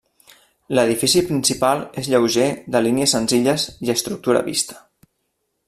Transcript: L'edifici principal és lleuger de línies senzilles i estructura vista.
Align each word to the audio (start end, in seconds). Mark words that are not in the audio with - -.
L'edifici 0.77 1.21
principal 1.27 1.83
és 2.03 2.09
lleuger 2.13 2.47
de 2.77 2.81
línies 2.87 3.13
senzilles 3.17 3.67
i 3.89 3.93
estructura 3.97 4.43
vista. 4.49 4.83